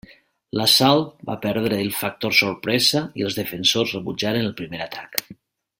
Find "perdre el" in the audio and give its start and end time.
1.43-1.93